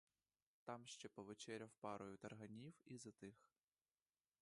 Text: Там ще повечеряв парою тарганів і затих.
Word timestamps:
Там 0.65 0.85
ще 0.87 1.09
повечеряв 1.09 1.69
парою 1.81 2.17
тарганів 2.17 2.73
і 2.85 2.97
затих. 2.97 3.35